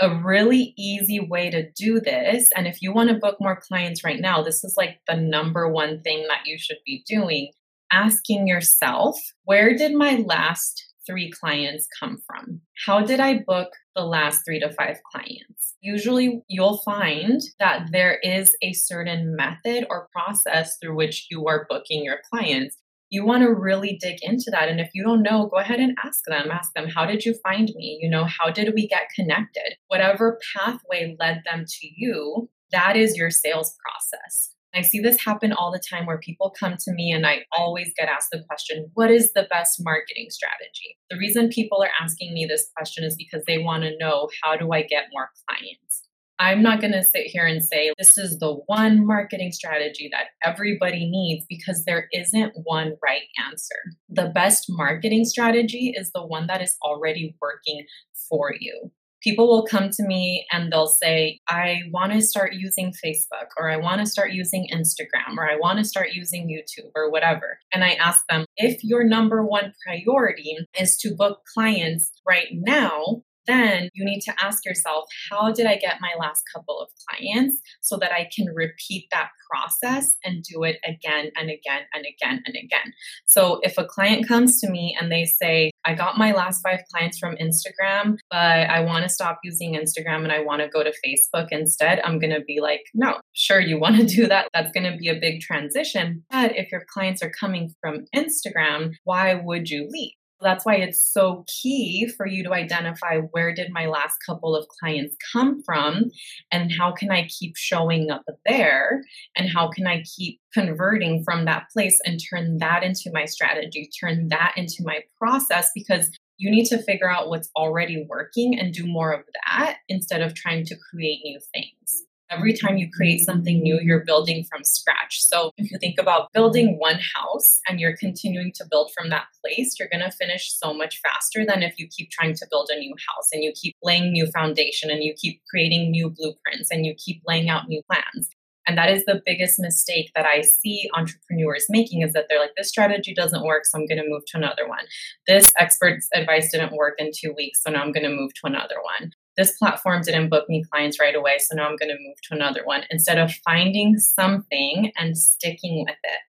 A 0.00 0.14
really 0.14 0.72
easy 0.78 1.20
way 1.20 1.50
to 1.50 1.70
do 1.72 2.00
this, 2.00 2.50
and 2.56 2.66
if 2.66 2.80
you 2.80 2.92
want 2.92 3.10
to 3.10 3.16
book 3.16 3.36
more 3.40 3.60
clients 3.60 4.02
right 4.02 4.20
now, 4.20 4.42
this 4.42 4.64
is 4.64 4.74
like 4.76 5.00
the 5.06 5.16
number 5.16 5.68
one 5.68 6.00
thing 6.00 6.26
that 6.28 6.46
you 6.46 6.56
should 6.58 6.78
be 6.86 7.04
doing 7.06 7.50
asking 7.92 8.46
yourself, 8.46 9.18
where 9.44 9.76
did 9.76 9.92
my 9.92 10.16
last 10.16 10.89
three 11.06 11.30
clients 11.30 11.86
come 11.98 12.22
from? 12.26 12.60
How 12.86 13.00
did 13.00 13.20
I 13.20 13.40
book 13.46 13.70
the 13.94 14.04
last 14.04 14.44
three 14.44 14.60
to 14.60 14.72
five 14.72 14.98
clients? 15.10 15.76
Usually, 15.80 16.42
you'll 16.48 16.78
find 16.78 17.40
that 17.58 17.88
there 17.92 18.18
is 18.22 18.56
a 18.62 18.72
certain 18.72 19.34
method 19.36 19.86
or 19.90 20.08
process 20.12 20.76
through 20.78 20.96
which 20.96 21.26
you 21.30 21.46
are 21.46 21.66
booking 21.68 22.04
your 22.04 22.18
clients. 22.30 22.76
You 23.08 23.24
want 23.24 23.42
to 23.42 23.52
really 23.52 23.98
dig 24.00 24.18
into 24.22 24.50
that. 24.52 24.68
And 24.68 24.80
if 24.80 24.90
you 24.94 25.02
don't 25.02 25.22
know, 25.22 25.46
go 25.46 25.56
ahead 25.56 25.80
and 25.80 25.96
ask 26.04 26.20
them. 26.26 26.50
Ask 26.50 26.72
them, 26.74 26.88
how 26.88 27.06
did 27.06 27.24
you 27.24 27.34
find 27.42 27.70
me? 27.74 27.98
You 28.00 28.08
know, 28.08 28.24
how 28.24 28.50
did 28.50 28.72
we 28.74 28.86
get 28.86 29.08
connected? 29.16 29.76
Whatever 29.88 30.38
pathway 30.54 31.16
led 31.18 31.42
them 31.44 31.64
to 31.66 31.88
you, 31.96 32.48
that 32.70 32.96
is 32.96 33.16
your 33.16 33.30
sales 33.30 33.74
process 33.84 34.54
I 34.74 34.82
see 34.82 35.00
this 35.00 35.22
happen 35.24 35.52
all 35.52 35.72
the 35.72 35.82
time 35.90 36.06
where 36.06 36.18
people 36.18 36.54
come 36.58 36.76
to 36.78 36.92
me 36.92 37.10
and 37.10 37.26
I 37.26 37.44
always 37.52 37.92
get 37.96 38.08
asked 38.08 38.30
the 38.30 38.44
question, 38.48 38.90
What 38.94 39.10
is 39.10 39.32
the 39.32 39.46
best 39.50 39.80
marketing 39.82 40.28
strategy? 40.30 40.96
The 41.10 41.18
reason 41.18 41.48
people 41.48 41.82
are 41.82 41.90
asking 42.00 42.34
me 42.34 42.46
this 42.46 42.70
question 42.76 43.04
is 43.04 43.16
because 43.16 43.44
they 43.46 43.58
want 43.58 43.82
to 43.82 43.96
know 43.98 44.28
how 44.42 44.56
do 44.56 44.72
I 44.72 44.82
get 44.82 45.08
more 45.12 45.30
clients? 45.48 46.02
I'm 46.38 46.62
not 46.62 46.80
going 46.80 46.94
to 46.94 47.02
sit 47.02 47.26
here 47.26 47.44
and 47.44 47.62
say 47.62 47.92
this 47.98 48.16
is 48.16 48.38
the 48.38 48.54
one 48.66 49.06
marketing 49.06 49.52
strategy 49.52 50.08
that 50.10 50.28
everybody 50.42 51.10
needs 51.10 51.44
because 51.46 51.84
there 51.84 52.08
isn't 52.14 52.54
one 52.64 52.94
right 53.02 53.24
answer. 53.46 53.74
The 54.08 54.32
best 54.34 54.64
marketing 54.70 55.26
strategy 55.26 55.92
is 55.94 56.12
the 56.12 56.26
one 56.26 56.46
that 56.46 56.62
is 56.62 56.76
already 56.82 57.36
working 57.42 57.84
for 58.30 58.54
you 58.58 58.90
people 59.22 59.48
will 59.48 59.66
come 59.66 59.90
to 59.90 60.02
me 60.02 60.46
and 60.50 60.72
they'll 60.72 60.86
say, 60.86 61.40
I 61.48 61.82
want 61.92 62.12
to 62.12 62.22
start 62.22 62.54
using 62.54 62.92
Facebook 63.04 63.48
or 63.58 63.70
I 63.70 63.76
want 63.76 64.00
to 64.00 64.06
start 64.06 64.32
using 64.32 64.68
Instagram 64.72 65.36
or 65.36 65.48
I 65.48 65.56
want 65.56 65.78
to 65.78 65.84
start 65.84 66.12
using 66.12 66.48
YouTube 66.48 66.90
or 66.94 67.10
whatever. 67.10 67.58
And 67.72 67.84
I 67.84 67.90
ask 67.92 68.22
them, 68.28 68.44
if 68.56 68.82
your 68.82 69.04
number 69.04 69.44
one 69.44 69.72
priority 69.86 70.56
is 70.78 70.96
to 70.98 71.14
book 71.14 71.40
clients 71.52 72.12
right 72.26 72.48
now, 72.52 73.22
then 73.46 73.88
you 73.94 74.04
need 74.04 74.20
to 74.20 74.34
ask 74.42 74.64
yourself, 74.64 75.04
how 75.30 75.52
did 75.52 75.66
I 75.66 75.76
get 75.76 76.00
my 76.00 76.12
last 76.18 76.42
couple 76.54 76.80
of 76.80 76.88
clients 77.08 77.60
so 77.80 77.96
that 77.98 78.12
I 78.12 78.28
can 78.34 78.46
repeat 78.54 79.06
that 79.12 79.30
process 79.50 80.16
and 80.24 80.42
do 80.42 80.62
it 80.62 80.78
again 80.84 81.30
and 81.36 81.50
again 81.50 81.82
and 81.92 82.04
again 82.06 82.42
and 82.46 82.56
again. 82.56 82.92
So 83.26 83.60
if 83.62 83.78
a 83.78 83.84
client 83.84 84.26
comes 84.26 84.60
to 84.60 84.70
me 84.70 84.96
and 85.00 85.10
they 85.10 85.24
say, 85.24 85.70
I 85.84 85.94
got 85.94 86.18
my 86.18 86.32
last 86.32 86.62
five 86.62 86.80
clients 86.92 87.18
from 87.18 87.36
Instagram, 87.36 88.18
but 88.30 88.36
I 88.36 88.80
want 88.80 89.04
to 89.04 89.08
stop 89.08 89.38
using 89.42 89.74
Instagram 89.74 90.22
and 90.22 90.32
I 90.32 90.40
want 90.40 90.62
to 90.62 90.68
go 90.68 90.82
to 90.82 90.92
Facebook 91.04 91.48
instead, 91.50 92.00
I'm 92.04 92.18
going 92.18 92.32
to 92.34 92.44
be 92.46 92.60
like, 92.60 92.82
no, 92.94 93.18
sure, 93.32 93.60
you 93.60 93.78
want 93.78 93.96
to 93.96 94.04
do 94.04 94.26
that. 94.26 94.48
That's 94.54 94.72
going 94.72 94.90
to 94.90 94.96
be 94.96 95.08
a 95.08 95.18
big 95.18 95.40
transition. 95.40 96.24
But 96.30 96.56
if 96.56 96.70
your 96.70 96.84
clients 96.92 97.22
are 97.22 97.32
coming 97.38 97.74
from 97.80 98.04
Instagram, 98.14 98.92
why 99.04 99.34
would 99.34 99.68
you 99.70 99.88
leave? 99.90 100.12
That's 100.40 100.64
why 100.64 100.76
it's 100.76 101.00
so 101.00 101.44
key 101.62 102.08
for 102.16 102.26
you 102.26 102.42
to 102.44 102.52
identify 102.52 103.18
where 103.30 103.54
did 103.54 103.72
my 103.72 103.86
last 103.86 104.16
couple 104.24 104.56
of 104.56 104.66
clients 104.68 105.16
come 105.32 105.62
from 105.62 106.10
and 106.50 106.72
how 106.72 106.92
can 106.92 107.10
I 107.10 107.28
keep 107.28 107.56
showing 107.56 108.10
up 108.10 108.24
there 108.46 109.02
and 109.36 109.48
how 109.48 109.68
can 109.68 109.86
I 109.86 110.02
keep 110.16 110.40
converting 110.54 111.22
from 111.24 111.44
that 111.44 111.64
place 111.72 112.00
and 112.04 112.20
turn 112.30 112.58
that 112.58 112.82
into 112.82 113.10
my 113.12 113.26
strategy, 113.26 113.90
turn 114.00 114.28
that 114.28 114.54
into 114.56 114.82
my 114.82 115.00
process 115.18 115.70
because 115.74 116.10
you 116.38 116.50
need 116.50 116.64
to 116.66 116.82
figure 116.82 117.10
out 117.10 117.28
what's 117.28 117.50
already 117.54 118.06
working 118.08 118.58
and 118.58 118.72
do 118.72 118.86
more 118.86 119.12
of 119.12 119.20
that 119.46 119.76
instead 119.88 120.22
of 120.22 120.34
trying 120.34 120.64
to 120.64 120.76
create 120.90 121.20
new 121.22 121.38
things. 121.52 122.04
Every 122.30 122.52
time 122.52 122.76
you 122.76 122.88
create 122.88 123.24
something 123.24 123.60
new, 123.60 123.80
you're 123.82 124.04
building 124.04 124.44
from 124.44 124.62
scratch. 124.62 125.20
So 125.20 125.50
if 125.56 125.70
you 125.70 125.78
think 125.78 125.98
about 125.98 126.32
building 126.32 126.78
one 126.78 127.00
house 127.16 127.60
and 127.68 127.80
you're 127.80 127.96
continuing 127.96 128.52
to 128.54 128.64
build 128.70 128.92
from 128.96 129.10
that 129.10 129.24
place, 129.40 129.76
you're 129.78 129.88
going 129.88 130.08
to 130.08 130.16
finish 130.16 130.52
so 130.52 130.72
much 130.72 131.00
faster 131.00 131.44
than 131.44 131.64
if 131.64 131.76
you 131.76 131.88
keep 131.88 132.10
trying 132.10 132.34
to 132.34 132.46
build 132.48 132.70
a 132.70 132.78
new 132.78 132.94
house 133.08 133.30
and 133.32 133.42
you 133.42 133.52
keep 133.60 133.74
laying 133.82 134.12
new 134.12 134.26
foundation 134.28 134.90
and 134.90 135.02
you 135.02 135.12
keep 135.12 135.42
creating 135.50 135.90
new 135.90 136.08
blueprints 136.08 136.70
and 136.70 136.86
you 136.86 136.94
keep 136.94 137.20
laying 137.26 137.48
out 137.48 137.66
new 137.66 137.82
plans. 137.90 138.30
And 138.68 138.78
that 138.78 138.90
is 138.90 139.04
the 139.06 139.20
biggest 139.26 139.58
mistake 139.58 140.12
that 140.14 140.26
I 140.26 140.42
see 140.42 140.88
entrepreneurs 140.94 141.66
making 141.68 142.02
is 142.02 142.12
that 142.12 142.26
they're 142.28 142.38
like, 142.38 142.54
this 142.56 142.68
strategy 142.68 143.12
doesn't 143.12 143.44
work, 143.44 143.64
so 143.64 143.76
I'm 143.76 143.86
going 143.86 144.00
to 144.00 144.08
move 144.08 144.22
to 144.26 144.36
another 144.36 144.68
one. 144.68 144.84
This 145.26 145.52
expert's 145.58 146.08
advice 146.14 146.52
didn't 146.52 146.76
work 146.76 146.94
in 146.98 147.10
two 147.12 147.32
weeks, 147.36 147.62
so 147.64 147.70
now 147.70 147.82
I'm 147.82 147.90
going 147.90 148.08
to 148.08 148.14
move 148.14 148.32
to 148.34 148.42
another 148.44 148.76
one 149.00 149.10
this 149.40 149.56
platform 149.56 150.02
didn't 150.02 150.28
book 150.28 150.48
me 150.50 150.62
clients 150.70 151.00
right 151.00 151.14
away, 151.14 151.38
so 151.38 151.56
now 151.56 151.66
I'm 151.66 151.76
going 151.76 151.88
to 151.88 151.96
move 151.98 152.16
to 152.24 152.34
another 152.34 152.60
one 152.64 152.82
instead 152.90 153.16
of 153.16 153.32
finding 153.42 153.98
something 153.98 154.92
and 154.98 155.16
sticking 155.16 155.86
with 155.86 155.96
it. 156.04 156.20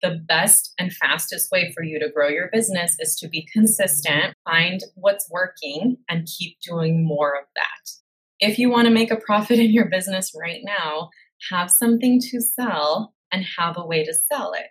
The 0.00 0.20
best 0.28 0.72
and 0.78 0.92
fastest 0.92 1.50
way 1.50 1.72
for 1.74 1.82
you 1.82 1.98
to 1.98 2.08
grow 2.08 2.28
your 2.28 2.50
business 2.52 2.96
is 3.00 3.16
to 3.16 3.28
be 3.28 3.48
consistent, 3.52 4.34
find 4.44 4.80
what's 4.94 5.28
working, 5.28 5.96
and 6.08 6.28
keep 6.38 6.56
doing 6.60 7.04
more 7.04 7.36
of 7.36 7.46
that. 7.56 7.90
If 8.38 8.60
you 8.60 8.70
want 8.70 8.86
to 8.86 8.94
make 8.94 9.10
a 9.10 9.16
profit 9.16 9.58
in 9.58 9.72
your 9.72 9.88
business 9.88 10.32
right 10.40 10.60
now, 10.62 11.10
have 11.50 11.68
something 11.68 12.20
to 12.30 12.40
sell 12.40 13.12
and 13.32 13.44
have 13.58 13.76
a 13.76 13.86
way 13.86 14.04
to 14.04 14.14
sell 14.14 14.52
it 14.52 14.66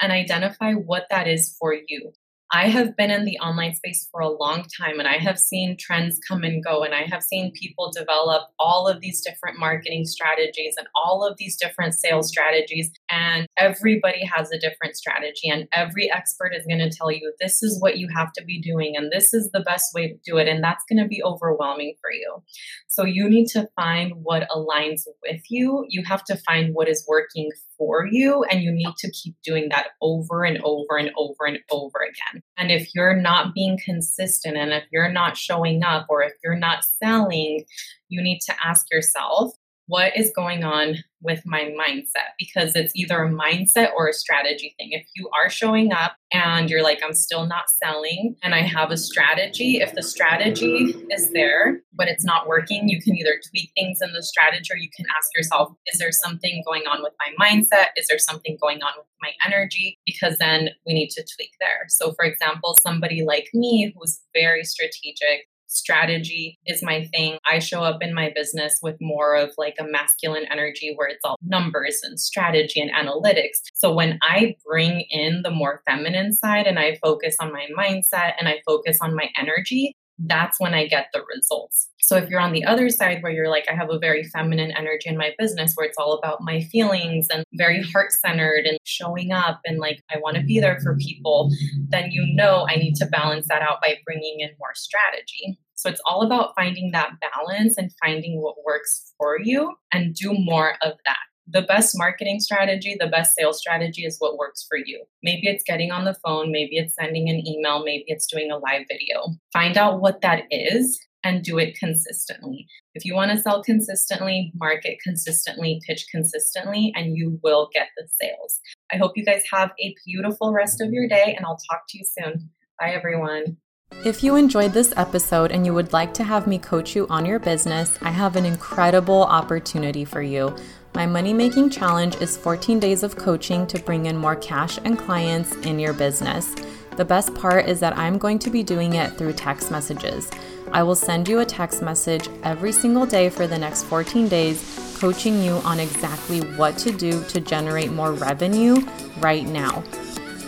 and 0.00 0.10
identify 0.10 0.72
what 0.72 1.06
that 1.10 1.28
is 1.28 1.56
for 1.60 1.76
you. 1.86 2.12
I 2.52 2.68
have 2.68 2.96
been 2.96 3.10
in 3.10 3.24
the 3.24 3.38
online 3.38 3.74
space 3.74 4.08
for 4.12 4.20
a 4.20 4.28
long 4.28 4.66
time 4.80 5.00
and 5.00 5.08
I 5.08 5.18
have 5.18 5.36
seen 5.36 5.76
trends 5.76 6.20
come 6.28 6.44
and 6.44 6.62
go 6.62 6.84
and 6.84 6.94
I 6.94 7.02
have 7.02 7.22
seen 7.22 7.50
people 7.52 7.90
develop 7.90 8.42
all 8.56 8.86
of 8.86 9.00
these 9.00 9.20
different 9.20 9.58
marketing 9.58 10.04
strategies 10.04 10.76
and 10.78 10.86
all 10.94 11.26
of 11.26 11.36
these 11.38 11.56
different 11.56 11.94
sales 11.94 12.28
strategies 12.28 12.92
and 13.10 13.48
everybody 13.56 14.24
has 14.24 14.52
a 14.52 14.60
different 14.60 14.96
strategy 14.96 15.48
and 15.48 15.66
every 15.72 16.08
expert 16.10 16.52
is 16.54 16.64
going 16.66 16.78
to 16.78 16.96
tell 16.96 17.10
you 17.10 17.32
this 17.40 17.64
is 17.64 17.80
what 17.80 17.98
you 17.98 18.08
have 18.14 18.32
to 18.34 18.44
be 18.44 18.60
doing 18.60 18.94
and 18.96 19.10
this 19.10 19.34
is 19.34 19.50
the 19.50 19.60
best 19.60 19.92
way 19.92 20.08
to 20.08 20.14
do 20.24 20.36
it 20.36 20.46
and 20.46 20.62
that's 20.62 20.84
going 20.88 21.02
to 21.02 21.08
be 21.08 21.22
overwhelming 21.24 21.94
for 22.00 22.12
you. 22.12 22.42
So 22.86 23.04
you 23.04 23.28
need 23.28 23.46
to 23.48 23.68
find 23.74 24.12
what 24.22 24.48
aligns 24.50 25.02
with 25.24 25.42
you. 25.50 25.84
You 25.88 26.04
have 26.04 26.22
to 26.24 26.36
find 26.46 26.74
what 26.74 26.88
is 26.88 27.04
working 27.08 27.50
for 27.76 28.06
you 28.06 28.44
and 28.44 28.62
you 28.62 28.70
need 28.70 28.94
to 28.98 29.10
keep 29.10 29.34
doing 29.44 29.68
that 29.70 29.88
over 30.00 30.44
and 30.44 30.58
over 30.62 30.96
and 30.96 31.10
over 31.16 31.44
and 31.44 31.58
over 31.70 31.98
again. 31.98 32.35
And 32.56 32.70
if 32.70 32.94
you're 32.94 33.16
not 33.16 33.54
being 33.54 33.78
consistent 33.84 34.56
and 34.56 34.72
if 34.72 34.84
you're 34.92 35.12
not 35.12 35.36
showing 35.36 35.82
up 35.82 36.06
or 36.08 36.22
if 36.22 36.32
you're 36.42 36.58
not 36.58 36.84
selling, 36.84 37.64
you 38.08 38.22
need 38.22 38.40
to 38.46 38.54
ask 38.64 38.86
yourself, 38.90 39.52
what 39.86 40.16
is 40.16 40.32
going 40.34 40.64
on 40.64 40.96
with 41.22 41.42
my 41.44 41.72
mindset? 41.80 42.34
Because 42.38 42.76
it's 42.76 42.94
either 42.94 43.22
a 43.22 43.30
mindset 43.30 43.92
or 43.96 44.08
a 44.08 44.12
strategy 44.12 44.74
thing. 44.78 44.90
If 44.92 45.06
you 45.14 45.28
are 45.30 45.48
showing 45.48 45.92
up 45.92 46.16
and 46.32 46.68
you're 46.68 46.82
like, 46.82 47.00
I'm 47.04 47.14
still 47.14 47.46
not 47.46 47.64
selling 47.82 48.36
and 48.42 48.54
I 48.54 48.62
have 48.62 48.90
a 48.90 48.96
strategy, 48.96 49.78
if 49.78 49.94
the 49.94 50.02
strategy 50.02 50.94
is 51.10 51.32
there, 51.32 51.80
but 51.94 52.08
it's 52.08 52.24
not 52.24 52.46
working, 52.46 52.88
you 52.88 53.00
can 53.00 53.16
either 53.16 53.40
tweak 53.50 53.70
things 53.74 53.98
in 54.02 54.12
the 54.12 54.22
strategy 54.22 54.72
or 54.72 54.76
you 54.76 54.88
can 54.94 55.06
ask 55.16 55.30
yourself, 55.36 55.72
is 55.86 55.98
there 55.98 56.12
something 56.12 56.62
going 56.66 56.82
on 56.82 57.02
with 57.02 57.14
my 57.18 57.46
mindset? 57.46 57.86
Is 57.96 58.08
there 58.08 58.18
something 58.18 58.58
going 58.60 58.82
on 58.82 58.92
with 58.96 59.06
my 59.22 59.30
energy? 59.44 59.98
Because 60.04 60.36
then 60.38 60.70
we 60.86 60.94
need 60.94 61.10
to 61.10 61.22
tweak 61.22 61.52
there. 61.60 61.86
So, 61.88 62.12
for 62.12 62.24
example, 62.24 62.76
somebody 62.80 63.24
like 63.24 63.48
me 63.54 63.94
who's 63.96 64.20
very 64.34 64.64
strategic, 64.64 65.48
strategy 65.66 66.58
is 66.66 66.82
my 66.82 67.06
thing. 67.12 67.38
I 67.50 67.58
show 67.58 67.82
up 67.82 68.02
in 68.02 68.14
my 68.14 68.32
business 68.34 68.78
with 68.82 68.96
more 69.00 69.36
of 69.36 69.50
like 69.58 69.76
a 69.78 69.84
masculine 69.84 70.46
energy 70.50 70.92
where 70.94 71.08
it's 71.08 71.24
all 71.24 71.36
numbers 71.42 72.00
and 72.02 72.18
strategy 72.18 72.80
and 72.80 72.90
analytics. 72.90 73.62
So 73.74 73.92
when 73.92 74.18
I 74.22 74.56
bring 74.64 75.04
in 75.10 75.42
the 75.42 75.50
more 75.50 75.82
feminine 75.86 76.32
side 76.32 76.66
and 76.66 76.78
I 76.78 76.98
focus 77.02 77.36
on 77.40 77.52
my 77.52 77.66
mindset 77.78 78.32
and 78.38 78.48
I 78.48 78.60
focus 78.66 78.98
on 79.00 79.14
my 79.14 79.28
energy, 79.38 79.94
that's 80.18 80.60
when 80.60 80.74
I 80.74 80.86
get 80.86 81.08
the 81.12 81.22
results. 81.34 81.90
So 82.00 82.16
if 82.16 82.30
you're 82.30 82.40
on 82.40 82.52
the 82.52 82.64
other 82.64 82.88
side 82.88 83.22
where 83.22 83.32
you're 83.32 83.50
like, 83.50 83.66
I 83.70 83.74
have 83.74 83.90
a 83.90 83.98
very 83.98 84.22
feminine 84.24 84.70
energy 84.70 85.08
in 85.08 85.16
my 85.16 85.34
business 85.38 85.74
where 85.74 85.86
it's 85.86 85.98
all 85.98 86.12
about 86.12 86.38
my 86.40 86.60
feelings 86.60 87.26
and 87.32 87.44
very 87.54 87.82
heart 87.82 88.12
centered 88.12 88.64
and 88.64 88.78
showing 88.84 89.32
up 89.32 89.60
and 89.64 89.78
like, 89.78 90.02
I 90.14 90.18
want 90.18 90.36
to 90.36 90.42
be 90.42 90.60
there 90.60 90.78
for 90.80 90.96
people, 90.96 91.50
then 91.88 92.10
you 92.12 92.24
know 92.34 92.66
I 92.68 92.76
need 92.76 92.94
to 92.96 93.06
balance 93.06 93.48
that 93.48 93.62
out 93.62 93.78
by 93.82 93.98
bringing 94.04 94.40
in 94.40 94.50
more 94.58 94.74
strategy. 94.74 95.58
So 95.74 95.90
it's 95.90 96.00
all 96.06 96.22
about 96.22 96.54
finding 96.54 96.92
that 96.92 97.10
balance 97.20 97.76
and 97.76 97.90
finding 98.02 98.40
what 98.40 98.54
works 98.64 99.12
for 99.18 99.38
you 99.40 99.74
and 99.92 100.14
do 100.14 100.32
more 100.32 100.74
of 100.82 100.92
that 101.04 101.18
the 101.46 101.62
best 101.62 101.96
marketing 101.96 102.40
strategy, 102.40 102.96
the 102.98 103.06
best 103.06 103.34
sales 103.34 103.58
strategy 103.58 104.04
is 104.04 104.16
what 104.18 104.36
works 104.36 104.66
for 104.68 104.76
you. 104.76 105.04
Maybe 105.22 105.46
it's 105.46 105.64
getting 105.64 105.90
on 105.92 106.04
the 106.04 106.16
phone, 106.24 106.50
maybe 106.50 106.76
it's 106.76 106.94
sending 106.94 107.28
an 107.28 107.46
email, 107.46 107.84
maybe 107.84 108.04
it's 108.08 108.26
doing 108.26 108.50
a 108.50 108.58
live 108.58 108.86
video. 108.88 109.34
Find 109.52 109.76
out 109.76 110.00
what 110.00 110.20
that 110.22 110.44
is 110.50 111.00
and 111.22 111.42
do 111.42 111.58
it 111.58 111.76
consistently. 111.78 112.66
If 112.94 113.04
you 113.04 113.14
want 113.14 113.32
to 113.32 113.38
sell 113.38 113.62
consistently, 113.62 114.52
market 114.54 114.98
consistently, 115.02 115.80
pitch 115.86 116.06
consistently, 116.10 116.92
and 116.94 117.16
you 117.16 117.40
will 117.42 117.68
get 117.74 117.88
the 117.96 118.08
sales. 118.20 118.60
I 118.92 118.96
hope 118.96 119.12
you 119.16 119.24
guys 119.24 119.42
have 119.52 119.72
a 119.80 119.94
beautiful 120.04 120.52
rest 120.52 120.80
of 120.80 120.92
your 120.92 121.08
day, 121.08 121.34
and 121.36 121.44
I'll 121.44 121.58
talk 121.70 121.82
to 121.88 121.98
you 121.98 122.04
soon. 122.04 122.50
Bye, 122.78 122.90
everyone. 122.90 123.56
If 124.04 124.22
you 124.22 124.36
enjoyed 124.36 124.72
this 124.72 124.92
episode 124.96 125.50
and 125.52 125.64
you 125.64 125.72
would 125.74 125.92
like 125.92 126.12
to 126.14 126.24
have 126.24 126.46
me 126.46 126.58
coach 126.58 126.94
you 126.94 127.06
on 127.08 127.24
your 127.24 127.38
business, 127.38 127.98
I 128.02 128.10
have 128.10 128.36
an 128.36 128.44
incredible 128.44 129.22
opportunity 129.22 130.04
for 130.04 130.22
you. 130.22 130.54
My 130.96 131.04
money 131.04 131.34
making 131.34 131.68
challenge 131.68 132.16
is 132.22 132.38
14 132.38 132.80
days 132.80 133.02
of 133.02 133.16
coaching 133.16 133.66
to 133.66 133.78
bring 133.78 134.06
in 134.06 134.16
more 134.16 134.34
cash 134.34 134.78
and 134.82 134.98
clients 134.98 135.54
in 135.56 135.78
your 135.78 135.92
business. 135.92 136.54
The 136.96 137.04
best 137.04 137.34
part 137.34 137.68
is 137.68 137.80
that 137.80 137.98
I'm 137.98 138.16
going 138.16 138.38
to 138.38 138.48
be 138.48 138.62
doing 138.62 138.94
it 138.94 139.12
through 139.18 139.34
text 139.34 139.70
messages. 139.70 140.30
I 140.72 140.82
will 140.82 140.94
send 140.94 141.28
you 141.28 141.40
a 141.40 141.44
text 141.44 141.82
message 141.82 142.30
every 142.44 142.72
single 142.72 143.04
day 143.04 143.28
for 143.28 143.46
the 143.46 143.58
next 143.58 143.82
14 143.82 144.26
days, 144.26 144.96
coaching 144.98 145.42
you 145.42 145.56
on 145.66 145.80
exactly 145.80 146.40
what 146.56 146.78
to 146.78 146.92
do 146.92 147.22
to 147.24 147.42
generate 147.42 147.92
more 147.92 148.12
revenue 148.12 148.76
right 149.18 149.44
now. 149.44 149.84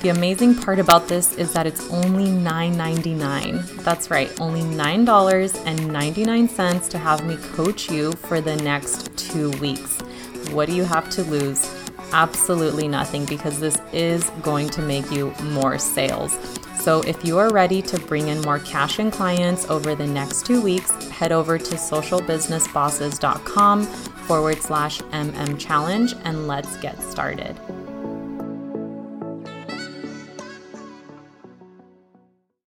The 0.00 0.08
amazing 0.08 0.54
part 0.54 0.78
about 0.78 1.08
this 1.08 1.34
is 1.34 1.52
that 1.52 1.66
it's 1.66 1.90
only 1.90 2.30
$9.99. 2.30 3.84
That's 3.84 4.10
right, 4.10 4.32
only 4.40 4.62
$9.99 4.62 6.88
to 6.88 6.96
have 6.96 7.26
me 7.26 7.36
coach 7.36 7.90
you 7.90 8.12
for 8.12 8.40
the 8.40 8.56
next 8.56 9.14
two 9.18 9.50
weeks. 9.58 9.97
What 10.52 10.66
do 10.66 10.74
you 10.74 10.84
have 10.84 11.10
to 11.10 11.22
lose? 11.24 11.68
absolutely 12.12 12.86
nothing 12.88 13.24
because 13.26 13.60
this 13.60 13.78
is 13.92 14.30
going 14.42 14.70
to 14.70 14.80
make 14.82 15.08
you 15.10 15.32
more 15.42 15.78
sales. 15.78 16.36
So, 16.80 17.02
if 17.02 17.24
you 17.24 17.38
are 17.38 17.50
ready 17.50 17.82
to 17.82 18.00
bring 18.00 18.28
in 18.28 18.40
more 18.42 18.60
cash 18.60 19.00
and 19.00 19.12
clients 19.12 19.68
over 19.68 19.94
the 19.94 20.06
next 20.06 20.46
two 20.46 20.62
weeks, 20.62 20.90
head 21.08 21.32
over 21.32 21.58
to 21.58 21.74
socialbusinessbosses.com 21.74 23.84
forward 23.84 24.62
slash 24.62 25.00
MM 25.00 25.58
challenge 25.58 26.14
and 26.24 26.46
let's 26.46 26.76
get 26.76 26.98
started. 27.02 27.58